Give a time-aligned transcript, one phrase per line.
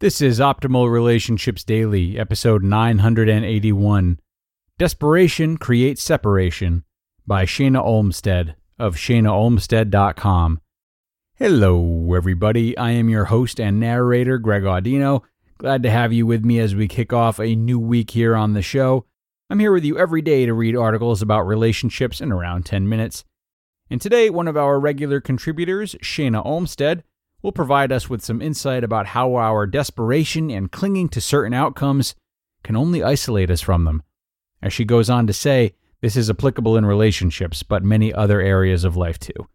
[0.00, 4.18] This is Optimal Relationships Daily, episode 981
[4.78, 6.84] Desperation Creates Separation
[7.26, 10.62] by Shana Olmstead of shanaolmstead.com.
[11.34, 12.74] Hello, everybody.
[12.78, 15.20] I am your host and narrator, Greg Audino.
[15.58, 18.54] Glad to have you with me as we kick off a new week here on
[18.54, 19.04] the show.
[19.50, 23.26] I'm here with you every day to read articles about relationships in around 10 minutes.
[23.90, 27.04] And today, one of our regular contributors, Shana Olmstead,
[27.42, 32.14] will provide us with some insight about how our desperation and clinging to certain outcomes
[32.62, 34.02] can only isolate us from them.
[34.62, 38.84] As she goes on to say, this is applicable in relationships, but many other areas
[38.84, 39.48] of life too.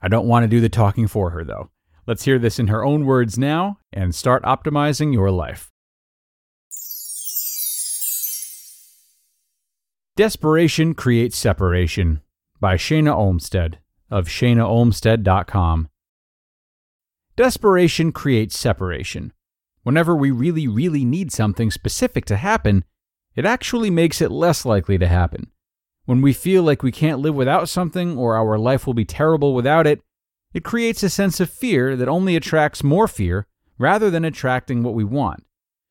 [0.00, 1.70] I don't want to do the talking for her, though.
[2.06, 5.72] Let's hear this in her own words now and start optimizing your life.
[10.16, 12.22] Desperation Creates Separation
[12.60, 15.88] by Shana Olmstead of shanaolmstead.com.
[17.36, 19.30] Desperation creates separation.
[19.82, 22.82] Whenever we really, really need something specific to happen,
[23.34, 25.50] it actually makes it less likely to happen.
[26.06, 29.54] When we feel like we can't live without something or our life will be terrible
[29.54, 30.00] without it,
[30.54, 33.46] it creates a sense of fear that only attracts more fear
[33.76, 35.44] rather than attracting what we want.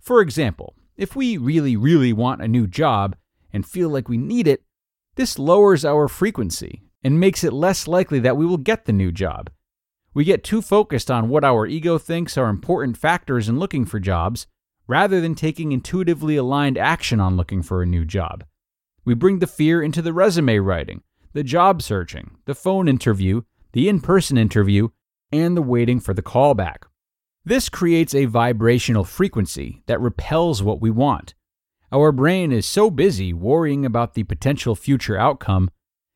[0.00, 3.14] For example, if we really, really want a new job
[3.52, 4.62] and feel like we need it,
[5.16, 9.12] this lowers our frequency and makes it less likely that we will get the new
[9.12, 9.50] job.
[10.16, 14.00] We get too focused on what our ego thinks are important factors in looking for
[14.00, 14.46] jobs,
[14.88, 18.42] rather than taking intuitively aligned action on looking for a new job.
[19.04, 21.02] We bring the fear into the resume writing,
[21.34, 23.42] the job searching, the phone interview,
[23.74, 24.88] the in person interview,
[25.32, 26.84] and the waiting for the callback.
[27.44, 31.34] This creates a vibrational frequency that repels what we want.
[31.92, 35.68] Our brain is so busy worrying about the potential future outcome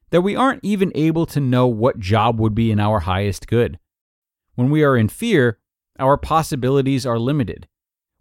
[0.09, 3.79] that we aren't even able to know what job would be in our highest good.
[4.55, 5.59] When we are in fear,
[5.99, 7.69] our possibilities are limited.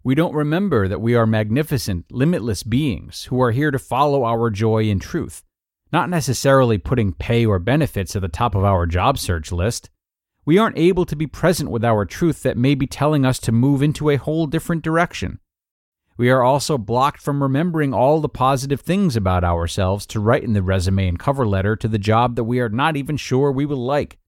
[0.02, 4.48] We don't remember that we are magnificent, limitless beings who are here to follow our
[4.48, 5.42] joy in truth,
[5.92, 9.90] not necessarily putting pay or benefits at the top of our job search list.
[10.46, 13.52] We aren't able to be present with our truth that may be telling us to
[13.52, 15.38] move into a whole different direction.
[16.16, 20.54] We are also blocked from remembering all the positive things about ourselves to write in
[20.54, 23.66] the resume and cover letter to the job that we are not even sure we
[23.66, 24.18] will like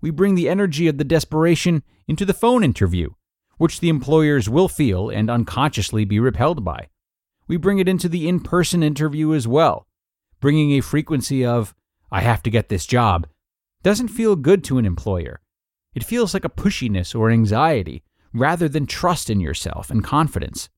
[0.00, 3.10] we bring the energy of the desperation into the phone interview,
[3.56, 6.88] which the employers will feel and unconsciously be repelled by.
[7.46, 9.86] We bring it into the in person interview as well,
[10.40, 11.74] bringing a frequency of,
[12.10, 13.26] I have to get this job,
[13.82, 15.40] doesn't feel good to an employer.
[15.94, 20.68] It feels like a pushiness or anxiety rather than trust in yourself and confidence.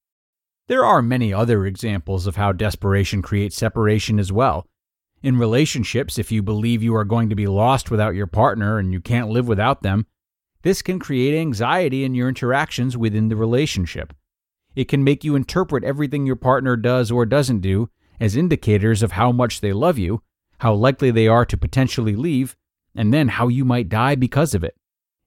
[0.69, 4.67] There are many other examples of how desperation creates separation as well,
[5.23, 8.93] in relationships, if you believe you are going to be lost without your partner and
[8.93, 10.07] you can't live without them,
[10.63, 14.13] this can create anxiety in your interactions within the relationship.
[14.75, 19.13] It can make you interpret everything your partner does or doesn't do as indicators of
[19.13, 20.23] how much they love you,
[20.59, 22.57] how likely they are to potentially leave,
[22.95, 24.77] and then how you might die because of it.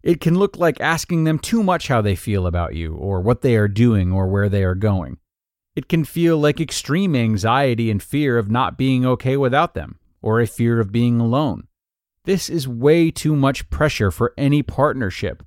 [0.03, 3.41] It can look like asking them too much how they feel about you, or what
[3.41, 5.17] they are doing, or where they are going.
[5.75, 10.39] It can feel like extreme anxiety and fear of not being okay without them, or
[10.39, 11.67] a fear of being alone.
[12.25, 15.43] This is way too much pressure for any partnership.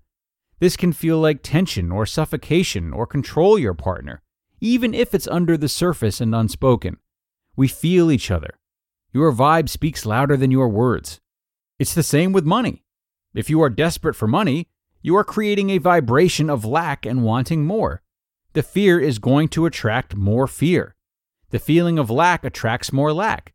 [0.59, 4.21] This can feel like tension or suffocation or control your partner,
[4.61, 6.97] even if it's under the surface and unspoken.
[7.55, 8.59] We feel each other.
[9.13, 11.21] Your vibe speaks louder than your words.
[11.79, 12.83] It's the same with money.
[13.33, 14.67] If you are desperate for money,
[15.03, 18.03] you are creating a vibration of lack and wanting more
[18.57, 20.95] the fear is going to attract more fear.
[21.51, 23.53] The feeling of lack attracts more lack.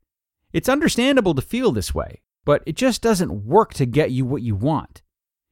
[0.54, 4.44] It's understandable to feel this way, but it just doesn't work to get you what
[4.44, 5.02] you want.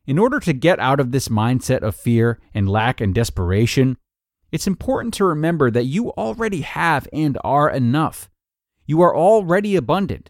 [0.06, 3.98] In order to get out of this mindset of fear and lack and desperation,
[4.52, 8.30] it's important to remember that you already have and are enough.
[8.86, 10.30] You are already abundant.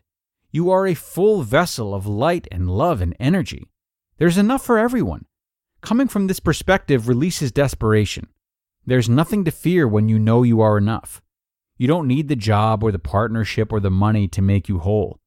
[0.49, 3.67] You are a full vessel of light and love and energy.
[4.17, 5.25] There's enough for everyone.
[5.81, 8.29] Coming from this perspective releases desperation.
[8.89, 11.21] There's nothing to fear when you know you are enough.
[11.77, 15.19] You don't need the job or the partnership or the money to make you whole.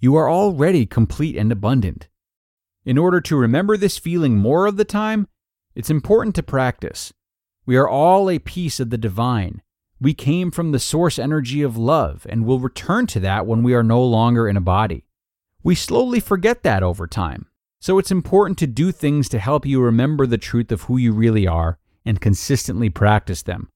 [0.00, 2.08] You are already complete and abundant.
[2.84, 5.28] In order to remember this feeling more of the time,
[5.76, 7.12] it's important to practice.
[7.64, 9.62] We are all a piece of the divine.
[10.00, 13.74] We came from the source energy of love and will return to that when we
[13.74, 15.04] are no longer in a body.
[15.62, 17.46] We slowly forget that over time,
[17.78, 21.12] so it's important to do things to help you remember the truth of who you
[21.12, 23.68] really are and consistently practice them.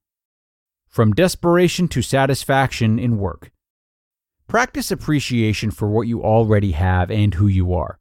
[0.89, 3.51] From desperation to satisfaction in work.
[4.49, 7.99] Practice appreciation for what you already have and who you are.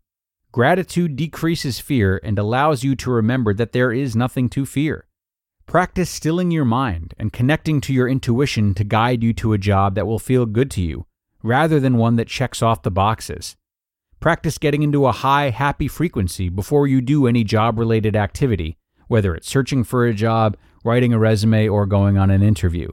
[0.52, 5.06] Gratitude decreases fear and allows you to remember that there is nothing to fear.
[5.66, 9.96] Practice stilling your mind and connecting to your intuition to guide you to a job
[9.96, 11.06] that will feel good to you,
[11.44, 13.58] rather than one that checks off the boxes.
[14.22, 18.78] Practice getting into a high, happy frequency before you do any job related activity,
[19.08, 22.90] whether it's searching for a job, writing a resume, or going on an interview.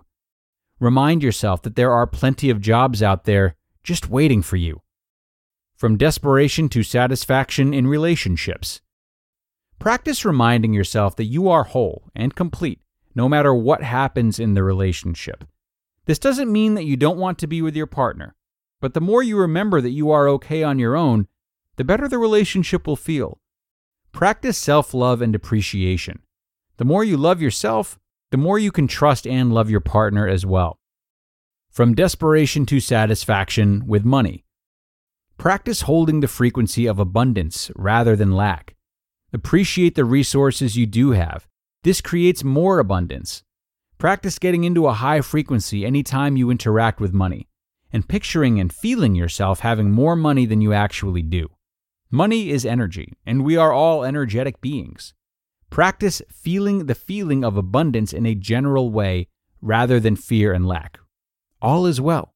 [0.81, 4.81] Remind yourself that there are plenty of jobs out there just waiting for you.
[5.77, 8.81] From desperation to satisfaction in relationships.
[9.79, 12.81] Practice reminding yourself that you are whole and complete
[13.15, 15.45] no matter what happens in the relationship.
[16.07, 18.35] This doesn't mean that you don't want to be with your partner,
[18.81, 21.29] but the more you remember that you are okay on your own,
[21.77, 23.41] the better the relationship will feel.
[24.15, 26.21] Practice self love and appreciation.
[26.77, 27.99] The more you love yourself,
[28.31, 30.79] the more you can trust and love your partner as well.
[31.69, 34.45] From desperation to satisfaction with money.
[35.37, 38.77] Practice holding the frequency of abundance rather than lack.
[39.33, 41.49] Appreciate the resources you do have.
[41.83, 43.43] This creates more abundance.
[43.99, 47.49] Practice getting into a high frequency anytime you interact with money,
[47.93, 51.51] and picturing and feeling yourself having more money than you actually do.
[52.15, 55.15] Money is energy, and we are all energetic beings.
[55.69, 59.27] Practice feeling the feeling of abundance in a general way
[59.61, 61.01] rather than fear and lack.
[61.61, 62.33] All is well.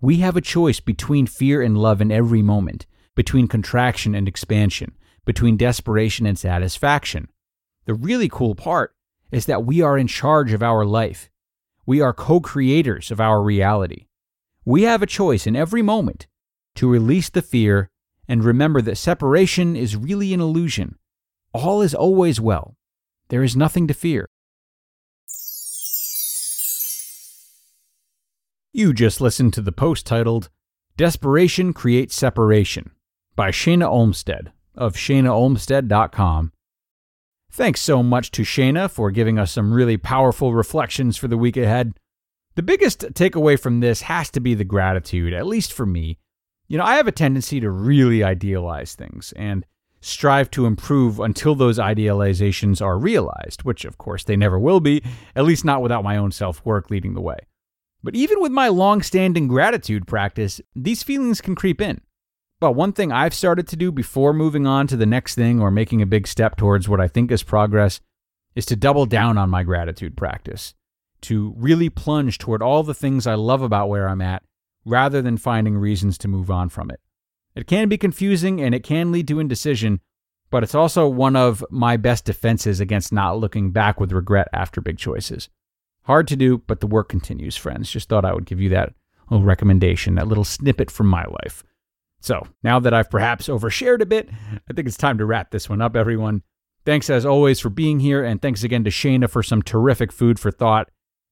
[0.00, 2.86] We have a choice between fear and love in every moment,
[3.16, 4.94] between contraction and expansion,
[5.24, 7.28] between desperation and satisfaction.
[7.86, 8.94] The really cool part
[9.32, 11.30] is that we are in charge of our life.
[11.84, 14.06] We are co creators of our reality.
[14.64, 16.28] We have a choice in every moment
[16.76, 17.90] to release the fear
[18.28, 20.96] and remember that separation is really an illusion.
[21.52, 22.76] All is always well.
[23.28, 24.26] There is nothing to fear.
[28.72, 30.50] You just listened to the post titled
[30.96, 32.90] Desperation Creates Separation
[33.34, 36.52] by Shayna Olmstead of ShaynaOlmstead.com.
[37.50, 41.56] Thanks so much to Shayna for giving us some really powerful reflections for the week
[41.56, 41.94] ahead.
[42.54, 46.18] The biggest takeaway from this has to be the gratitude, at least for me.
[46.68, 49.64] You know, I have a tendency to really idealize things and
[50.00, 55.02] strive to improve until those idealizations are realized, which of course they never will be,
[55.34, 57.38] at least not without my own self work leading the way.
[58.02, 62.00] But even with my long standing gratitude practice, these feelings can creep in.
[62.58, 65.70] But one thing I've started to do before moving on to the next thing or
[65.70, 68.00] making a big step towards what I think is progress
[68.54, 70.74] is to double down on my gratitude practice,
[71.22, 74.42] to really plunge toward all the things I love about where I'm at
[74.86, 77.00] rather than finding reasons to move on from it.
[77.54, 80.00] It can be confusing and it can lead to indecision,
[80.50, 84.80] but it's also one of my best defenses against not looking back with regret after
[84.80, 85.48] big choices.
[86.04, 87.90] Hard to do, but the work continues, friends.
[87.90, 88.94] Just thought I would give you that
[89.28, 91.64] little recommendation, that little snippet from my life.
[92.20, 94.28] So now that I've perhaps overshared a bit,
[94.68, 96.42] I think it's time to wrap this one up, everyone.
[96.84, 100.38] Thanks as always for being here, and thanks again to Shayna for some terrific food
[100.38, 100.88] for thought.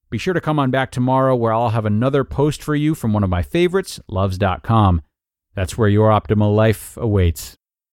[0.09, 3.13] Be sure to come on back tomorrow where I'll have another post for you from
[3.13, 5.01] one of my favorites, loves.com.
[5.55, 7.57] That's where your optimal life awaits.